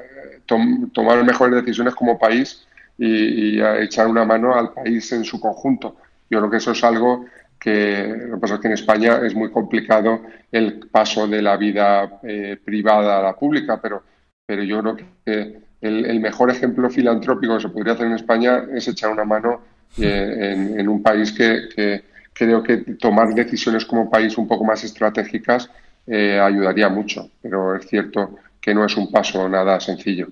[0.94, 2.66] tomar mejores decisiones como país
[2.96, 5.96] y, echar una mano al país en su conjunto.
[6.30, 7.26] Yo creo que eso es algo
[7.60, 11.58] que lo que pasa es que en España es muy complicado el paso de la
[11.58, 14.02] vida eh, privada a la pública, pero,
[14.46, 18.88] pero yo creo que el, mejor ejemplo filantrópico que se podría hacer en España es
[18.88, 19.62] echar una mano
[19.98, 25.70] eh, en, un país que, creo que tomar decisiones como país un poco más estratégicas
[26.06, 30.28] eh, ayudaría mucho, pero es cierto que no es un paso nada sencillo.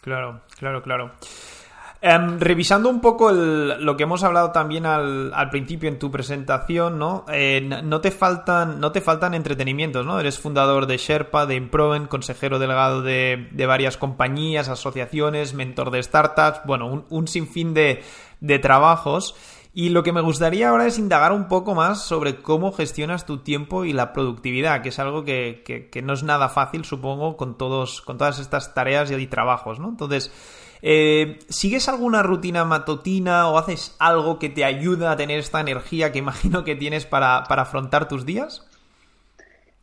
[0.00, 1.12] Claro, claro, claro.
[2.06, 7.24] Em, revisando un poco lo que hemos hablado también al, principio en tu presentación, ¿no?
[7.82, 10.20] No te faltan, no te faltan entretenimientos, ¿no?
[10.20, 16.60] Eres fundador de Sherpa, de Improven, consejero delegado de, varias compañías, asociaciones, mentor de startups,
[16.66, 18.02] bueno, un, sinfín de,
[18.60, 19.34] trabajos.
[19.72, 23.38] Y lo que me gustaría ahora es indagar un poco más sobre cómo gestionas tu
[23.38, 28.02] tiempo y la productividad, que es algo que, no es nada fácil, supongo, con todos,
[28.02, 29.88] con todas estas tareas y trabajos, ¿no?
[29.88, 30.30] Entonces,
[30.86, 36.12] eh, ¿Sigues alguna rutina matutina o haces algo que te ayuda a tener esta energía
[36.12, 38.66] que imagino que tienes para, afrontar tus días?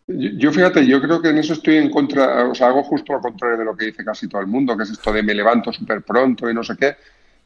[0.05, 3.21] Yo, fíjate, yo creo que en eso estoy en contra, o sea, hago justo lo
[3.21, 5.73] contrario de lo que dice casi todo el mundo, que es esto de me levanto
[5.73, 6.95] súper pronto y no sé qué.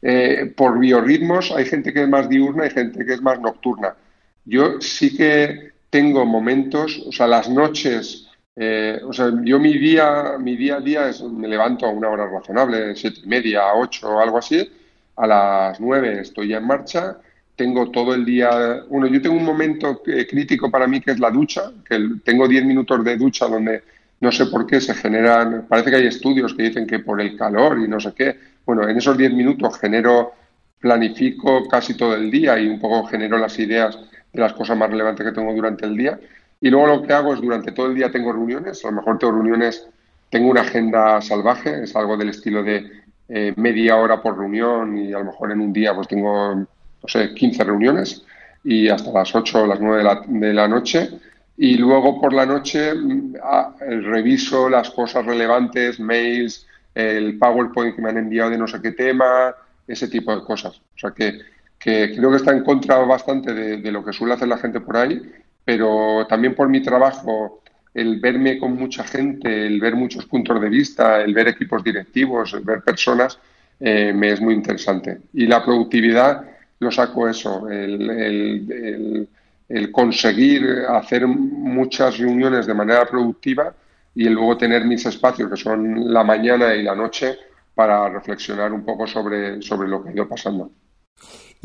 [0.02, 3.94] Eh, por biorritmos hay gente que es más diurna y gente que es más nocturna.
[4.44, 8.25] Yo sí que tengo momentos, o sea, las noches
[8.56, 12.08] eh, o sea, yo mi día, mi día a día es, me levanto a una
[12.08, 14.68] hora razonable, siete y media, ocho algo así.
[15.16, 17.18] A las nueve estoy ya en marcha.
[17.54, 21.30] Tengo todo el día, bueno, yo tengo un momento crítico para mí que es la
[21.30, 23.82] ducha, que tengo diez minutos de ducha donde
[24.20, 27.36] no sé por qué se generan, parece que hay estudios que dicen que por el
[27.36, 28.36] calor y no sé qué.
[28.64, 30.34] Bueno, en esos diez minutos genero,
[30.80, 33.98] planifico casi todo el día y un poco genero las ideas
[34.32, 36.18] de las cosas más relevantes que tengo durante el día.
[36.60, 39.18] Y luego lo que hago es durante todo el día tengo reuniones, a lo mejor
[39.18, 39.86] tengo reuniones,
[40.30, 42.90] tengo una agenda salvaje, es algo del estilo de
[43.28, 46.68] eh, media hora por reunión y a lo mejor en un día pues tengo, no
[47.08, 48.24] sé, 15 reuniones
[48.64, 51.10] y hasta las 8 o las 9 de la, de la noche.
[51.58, 58.02] Y luego por la noche mm, ah, reviso las cosas relevantes, mails, el PowerPoint que
[58.02, 59.54] me han enviado de no sé qué tema,
[59.86, 60.76] ese tipo de cosas.
[60.76, 61.38] O sea que,
[61.78, 64.96] que creo que está en contra bastante de, lo que suele hacer la gente por
[64.96, 65.20] ahí
[65.66, 67.60] pero también por mi trabajo,
[67.92, 72.54] el verme con mucha gente, el ver muchos puntos de vista, el ver equipos directivos,
[72.54, 73.40] el ver personas,
[73.80, 75.22] eh, me es muy interesante.
[75.32, 76.44] Y la productividad
[76.78, 79.28] lo saco eso, el,
[79.90, 83.74] conseguir hacer muchas reuniones de manera productiva
[84.14, 87.36] y luego tener mis espacios, que son la mañana y la noche,
[87.74, 90.70] para reflexionar un poco sobre, sobre lo que ha ido pasando.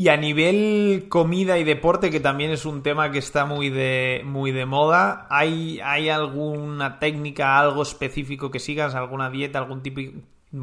[0.02, 4.22] Y a nivel comida y deporte, que también es un tema que está muy de,
[4.24, 10.00] muy de moda, ¿hay, ¿hay alguna técnica, algo específico que sigas, alguna dieta, algún tipo,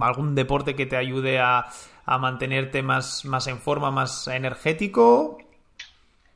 [0.02, 1.68] algún deporte que te ayude a,
[2.06, 5.38] mantenerte más, más en forma, más energético?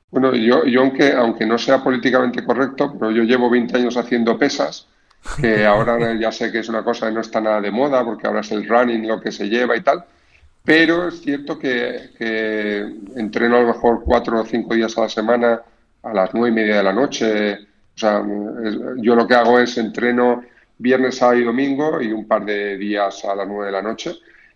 [0.10, 4.38] Bueno, yo, yo aunque, aunque no sea políticamente correcto, pero yo llevo 20 años haciendo
[4.38, 4.88] pesas,
[5.42, 8.28] que ahora ya sé que es una cosa que no está nada de moda, porque
[8.28, 10.06] ahora es el running lo que se lleva y tal,
[10.64, 12.10] pero es cierto que,
[13.16, 15.62] entreno a lo mejor cuatro o cinco días a la semana
[16.04, 17.54] a las nueve y media de la noche.
[17.96, 18.24] O sea,
[18.98, 20.44] yo lo que hago es entreno
[20.78, 24.16] viernes, sábado y domingo y un par de días a las nueve de la noche.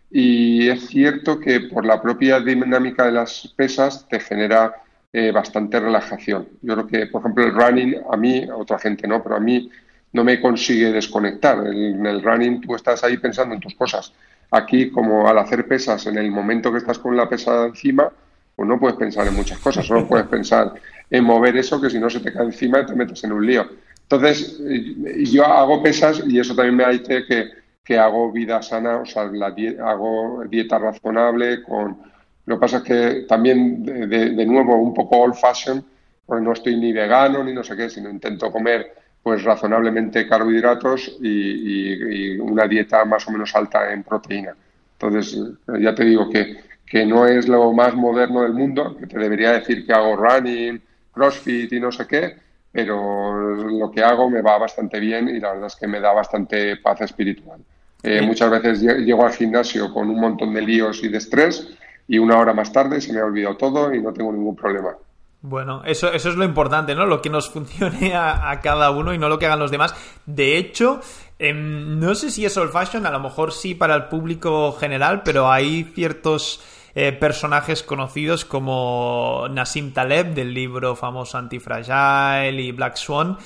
[0.09, 4.75] Y es cierto que por la propia dinámica de las pesas te genera
[5.11, 6.47] eh, bastante relajación.
[6.61, 9.39] Yo creo que, por ejemplo, el running, a mí, a otra gente no, pero a
[9.39, 9.69] mí
[10.13, 11.65] no me consigue desconectar.
[11.67, 14.13] En el running tú estás ahí pensando en tus cosas.
[14.51, 18.09] Aquí, como al hacer pesas, en el momento que estás con la pesada encima,
[18.55, 20.73] pues no puedes pensar en muchas cosas, solo puedes pensar
[21.09, 23.65] en mover eso, que si no se te cae encima te metes en un lío.
[24.03, 27.49] Entonces, eh, yo hago pesas y eso también me dice que,
[27.83, 31.97] que hago vida sana, o sea, la hago dieta razonable, con...
[32.45, 35.83] Lo que pasa es que también, de, de nuevo, un poco old fashion,
[36.25, 38.93] pues no estoy ni vegano ni no sé qué, sino intento comer
[39.27, 44.55] pues razonablemente carbohidratos y, una dieta más o menos alta en proteína.
[44.93, 45.37] Entonces,
[45.81, 49.51] ya te digo que, que no es lo más moderno del mundo, que te debería
[49.51, 52.37] decir que hago running, crossfit y no sé qué,
[52.71, 56.13] pero lo que hago me va bastante bien y la verdad es que me da
[56.13, 57.59] bastante paz espiritual.
[58.03, 61.67] Eh, muchas veces llego al gimnasio con un montón de líos y de estrés
[62.07, 64.95] y una hora más tarde se me ha olvidado todo y no tengo ningún problema.
[65.41, 67.05] Bueno, eso, eso es lo importante, ¿no?
[67.05, 69.95] Lo que nos funcione a, cada uno y no lo que hagan los demás.
[70.25, 71.01] De hecho,
[71.39, 75.21] em, no sé si es old fashion, a lo mejor sí para el público general,
[75.23, 76.61] pero hay ciertos
[76.95, 83.37] eh, personajes conocidos como Nassim Taleb del libro famoso Antifragile y Black Swan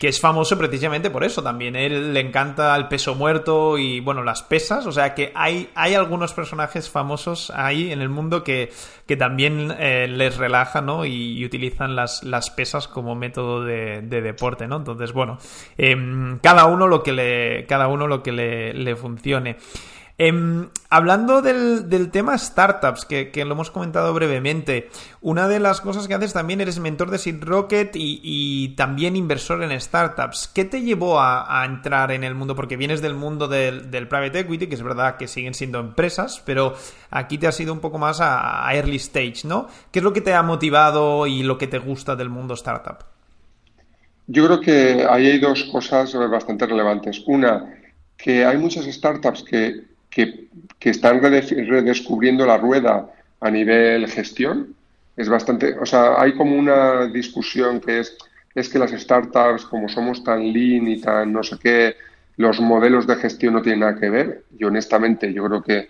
[0.00, 1.76] que es famoso precisamente por eso también.
[1.76, 4.86] Él le encanta el peso muerto y, bueno, las pesas.
[4.86, 8.72] O sea que hay, hay algunos personajes famosos ahí en el mundo que,
[9.06, 11.04] que también eh, les relaja, ¿no?
[11.04, 14.78] Y, utilizan las, las, pesas como método de, deporte, ¿no?
[14.78, 15.36] Entonces, bueno,
[15.76, 19.58] em, cada uno lo que le, cada uno lo que le, le funcione.
[20.22, 24.90] Em, hablando del, tema startups, que, lo hemos comentado brevemente,
[25.22, 29.62] una de las cosas que haces también eres mentor de Seed Rocket y, también inversor
[29.62, 30.46] en startups.
[30.54, 32.54] ¿Qué te llevó a, entrar en el mundo?
[32.54, 36.74] Porque vienes del mundo del, private equity, que es verdad que siguen siendo empresas, pero
[37.08, 39.68] aquí te has ido un poco más a, a early stage, ¿no?
[39.90, 43.06] ¿Qué es lo que te ha motivado y lo que te gusta del mundo startup?
[44.26, 47.22] Yo creo que ahí hay dos cosas bastante relevantes.
[47.26, 47.74] Una,
[48.18, 50.48] que hay muchas startups que que,
[50.80, 54.74] están redescubriendo la rueda a nivel gestión.
[55.16, 58.16] Es bastante, o sea, hay como una discusión que es,
[58.54, 61.96] es que las startups, como somos tan lean y tan no sé qué,
[62.36, 64.44] los modelos de gestión no tienen nada que ver.
[64.58, 65.88] Y honestamente, yo creo que,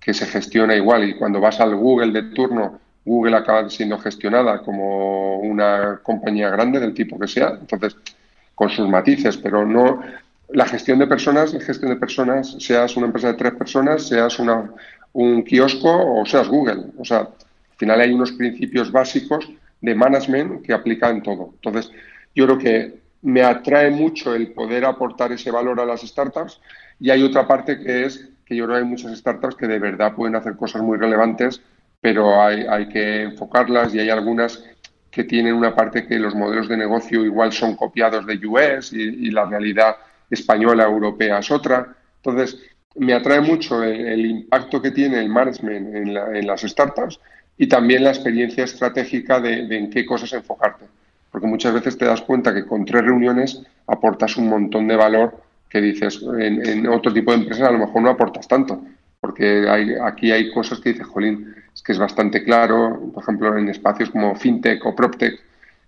[0.00, 1.08] que se gestiona igual.
[1.08, 6.80] Y cuando vas al Google de turno, Google acaba siendo gestionada como una compañía grande
[6.80, 7.56] del tipo que sea.
[7.60, 7.96] Entonces,
[8.54, 10.02] con sus matices, pero no,
[10.54, 14.38] la gestión de personas, la gestión de personas, seas una empresa de tres personas, seas
[14.38, 14.70] una,
[15.12, 16.84] un kiosco o seas Google.
[16.98, 19.48] O sea, al final hay unos principios básicos
[19.80, 21.50] de management que aplican todo.
[21.54, 21.90] Entonces,
[22.34, 26.60] yo creo que me atrae mucho el poder aportar ese valor a las startups
[26.98, 29.78] y hay otra parte que es que yo creo que hay muchas startups que de
[29.78, 31.60] verdad pueden hacer cosas muy relevantes,
[32.00, 34.64] pero hay, hay que enfocarlas y hay algunas
[35.10, 39.30] que tienen una parte que los modelos de negocio igual son copiados de US y
[39.30, 39.96] la realidad
[40.32, 41.94] española, europea es otra.
[42.16, 42.58] Entonces,
[42.96, 47.20] me atrae mucho el, impacto que tiene el management en, las startups
[47.56, 50.86] y también la experiencia estratégica de, en qué cosas enfocarte.
[51.30, 55.42] Porque muchas veces te das cuenta que con tres reuniones aportas un montón de valor
[55.68, 58.82] que dices, en, otro tipo de empresas a lo mejor no aportas tanto.
[59.20, 63.56] Porque hay, aquí hay cosas que dices, jolín, es que es bastante claro, por ejemplo,
[63.56, 65.40] en espacios como FinTech o PropTech,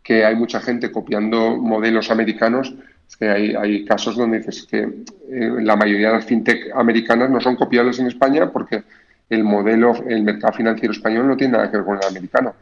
[0.02, 2.74] que hay mucha gente copiando modelos americanos
[3.16, 7.57] que hay, casos donde dices que eh, la mayoría de las fintech americanas no son
[7.57, 8.83] copiables en España porque
[9.29, 12.55] el modelo, el mercado financiero español no tiene nada que ver con el americano.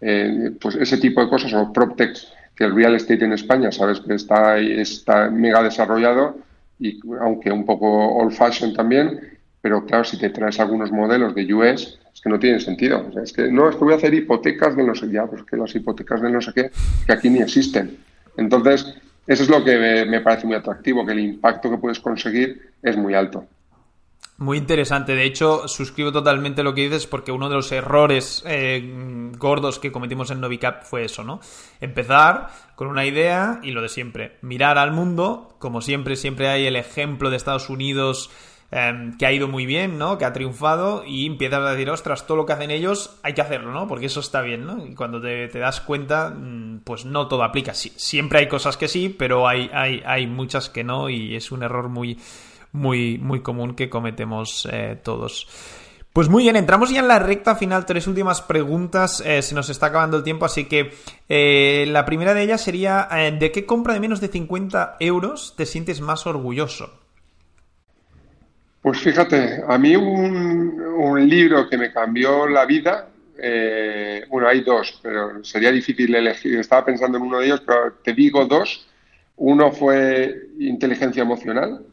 [0.00, 2.16] Eh, pues ese tipo de cosas, o PropTech,
[2.54, 6.38] que el real estate en España, sabes que está, está mega desarrollado
[6.78, 9.20] y aunque un poco old fashion también,
[9.60, 13.10] pero claro, si te traes algunos modelos de US, es que no tiene sentido.
[13.22, 15.56] es que no, es que voy a hacer hipotecas de no sé ya, pues que
[15.56, 16.70] las hipotecas de no sé qué,
[17.06, 17.96] que aquí ni existen.
[18.36, 18.94] Entonces,
[19.28, 22.96] eso es lo que me, parece muy atractivo, que el impacto que puedes conseguir es
[22.96, 23.44] muy alto.
[24.38, 25.14] Muy interesante.
[25.14, 29.92] De hecho, suscribo totalmente lo que dices porque uno de los errores eh, gordos que
[29.92, 31.40] cometimos en Novicap fue eso, ¿no?
[31.80, 34.38] Empezar con una idea y lo de siempre.
[34.40, 38.30] Mirar al mundo, como siempre, siempre hay el ejemplo de Estados Unidos
[38.70, 40.18] Em, que ha ido muy bien, ¿no?
[40.18, 43.40] Que ha triunfado y empiezas a decir, ostras, todo lo que hacen ellos hay que
[43.40, 43.88] hacerlo, ¿no?
[43.88, 44.84] Porque eso está bien, ¿no?
[44.84, 47.72] Y cuando te, das cuenta, mm, pues no todo aplica.
[47.72, 51.62] siempre hay cosas que sí, pero hay, hay, hay muchas que no y es un
[51.62, 52.18] error muy,
[52.72, 55.48] muy, muy común que cometemos eh, todos.
[56.12, 59.70] Pues muy bien, entramos ya en la recta final, tres últimas preguntas, eh, se nos
[59.70, 60.92] está acabando el tiempo, así que
[61.28, 65.64] eh, la primera de ellas sería, ¿de qué compra de menos de 50 euros te
[65.64, 67.07] sientes más orgulloso?
[68.80, 75.00] Pues fíjate, a mí un, libro que me cambió la vida, eh, bueno, hay dos,
[75.02, 76.58] pero sería difícil elegir.
[76.58, 78.86] Estaba pensando en uno de ellos, pero te digo dos.
[79.36, 81.84] Uno fue Inteligencia Emocional,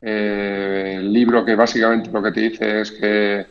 [0.00, 3.46] eh, el libro que básicamente lo que te dice es que,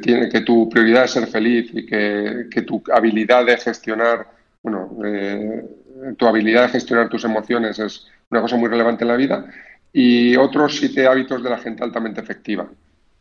[0.00, 4.26] tiene, que tu prioridad es ser feliz y que, tu habilidad de gestionar,
[4.62, 5.64] bueno, eh,
[6.16, 9.46] tu habilidad de gestionar tus emociones es una cosa muy relevante en la vida
[9.92, 12.66] y otros siete hábitos de la gente altamente efectiva.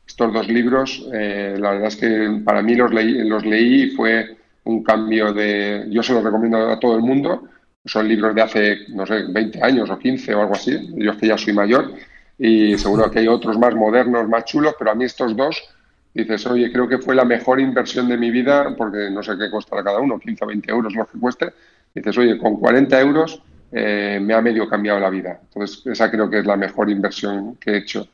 [0.08, 3.90] Estos dos libros, eh, la verdad es que para mí los leí, los leí y
[3.92, 5.86] fue un cambio de...
[5.90, 7.48] Yo se los recomiendo a todo el mundo.
[7.86, 10.92] Son libros de hace, no sé, 20 años o 15 o algo así.
[10.96, 11.94] Yo es que ya soy mayor
[12.38, 15.62] y seguro que hay otros más modernos, más chulos, pero a mí estos dos,
[16.14, 19.50] dices, oye, creo que fue la mejor inversión de mi vida porque no sé qué
[19.52, 21.54] costará cada uno, 15 o 20 euros lo que cueste.
[21.94, 25.40] Dices, oye, con 40 euros eh, me ha medio cambiado la vida.
[25.42, 28.08] Entonces, esa creo que es la mejor inversión que he hecho.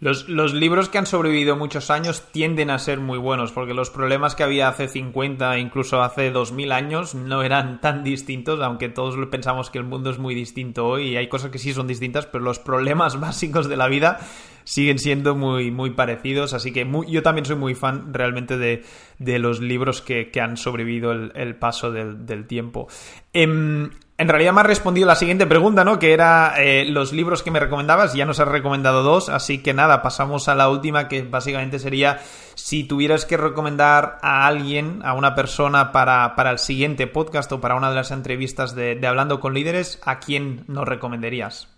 [0.00, 4.36] Los, libros que han sobrevivido muchos años tienden a ser muy buenos, porque los problemas
[4.36, 9.70] que había hace 50, incluso hace 2000 años, no eran tan distintos, aunque todos pensamos
[9.70, 12.44] que el mundo es muy distinto hoy y hay cosas que sí son distintas, pero
[12.44, 14.20] los problemas básicos de la vida
[14.62, 16.54] siguen siendo muy, muy parecidos.
[16.54, 21.56] Así que yo también soy muy fan realmente de, los libros que, han sobrevivido el,
[21.56, 22.86] paso del, tiempo.
[23.32, 26.00] Em, en realidad me has respondido la siguiente pregunta, ¿no?
[26.00, 28.14] Que era eh, los libros que me recomendabas.
[28.14, 32.18] Ya nos has recomendado dos, así que nada, pasamos a la última, que básicamente sería
[32.56, 37.60] si tuvieras que recomendar a alguien, a una persona para, para el siguiente podcast o
[37.60, 41.68] para una de las entrevistas de, Hablando con Líderes, ¿a quién nos recomendarías?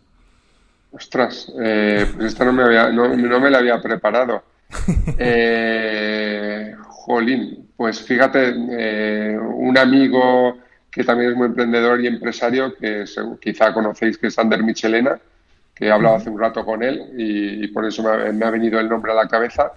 [0.92, 4.42] Ostras, eh, pues esta no me, había, no, me la había preparado.
[5.18, 10.56] Eh, jolín, pues fíjate, eh, un amigo
[10.90, 13.04] que también es muy emprendedor y empresario, que
[13.40, 15.20] quizá conocéis, que es Ander Michelena,
[15.74, 18.88] que he hablado hace un rato con él y, por eso me ha, venido el
[18.88, 19.72] nombre a la cabeza,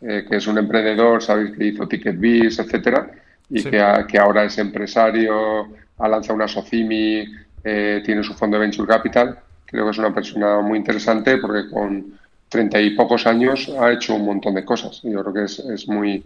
[0.00, 3.10] que es un emprendedor, sabéis que hizo TicketBiz, etcétera,
[3.50, 7.24] y que, que, ahora es empresario, ha lanzado una Socimi,
[7.62, 9.38] tiene su fondo de Venture Capital.
[9.64, 14.14] Creo que es una persona muy interesante porque con treinta y pocos años ha hecho
[14.14, 15.00] un montón de cosas.
[15.02, 16.24] Yo creo que es, es muy,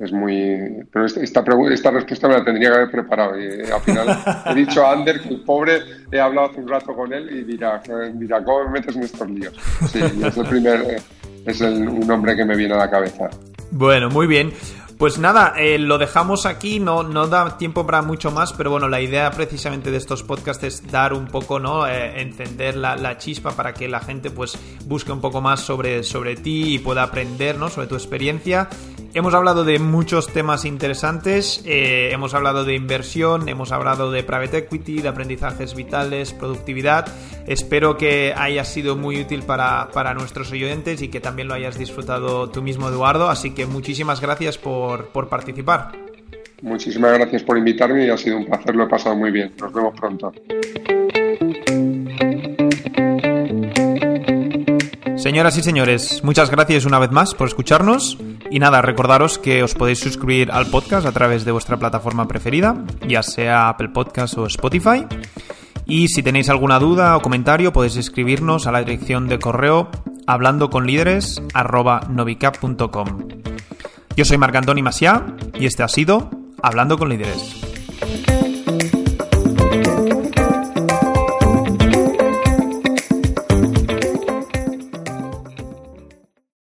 [0.00, 0.82] es muy.
[0.90, 3.38] Pero esta, esta, respuesta me la tendría que haber preparado.
[3.38, 5.80] Y eh, al final he dicho a Ander que el pobre
[6.10, 7.82] he hablado hace un rato con él y dirá,
[8.14, 9.54] dirá ¿cómo me metes en estos líos?
[9.92, 10.80] Sí, es el primer.
[10.82, 11.02] Eh,
[11.44, 13.28] es el, un nombre que me viene a la cabeza.
[13.70, 14.52] Bueno, muy bien.
[14.96, 18.86] Pues nada, eh, lo dejamos aquí, no, no da tiempo para mucho más, pero bueno,
[18.86, 21.86] la idea precisamente de estos podcasts es dar un poco, ¿no?
[21.86, 26.74] Encender la, chispa para que la gente pues busque un poco más sobre, sobre ti
[26.74, 27.70] y pueda aprender, ¿no?
[27.70, 28.68] Sobre tu experiencia.
[29.12, 34.58] Hemos hablado de muchos temas interesantes, eh, hemos hablado de inversión, hemos hablado de private
[34.58, 37.08] equity, de aprendizajes vitales, productividad.
[37.48, 41.76] Espero que haya sido muy útil para, para nuestros oyentes y que también lo hayas
[41.76, 43.28] disfrutado tú mismo, Eduardo.
[43.28, 45.90] Así que muchísimas gracias por, por participar.
[46.62, 49.52] Muchísimas gracias por invitarme y ha sido un placer, lo he pasado muy bien.
[49.60, 50.32] Nos vemos pronto.
[55.16, 58.16] Señoras y señores, muchas gracias una vez más por escucharnos.
[58.50, 62.84] Y nada, recordaros que os podéis suscribir al podcast a través de vuestra plataforma preferida,
[63.06, 65.06] ya sea Apple Podcast o Spotify.
[65.86, 69.88] Y si tenéis alguna duda o comentario, podéis escribirnos a la dirección de correo
[70.26, 71.42] hablando con líderes
[74.16, 76.30] Yo soy Marc Antoni Masiá y este ha sido
[76.62, 78.39] Hablando con Líderes.